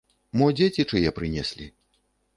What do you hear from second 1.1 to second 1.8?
прынеслі.